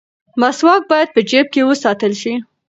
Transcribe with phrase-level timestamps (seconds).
[0.41, 2.33] مسواک باید په جیب کې وساتل شي.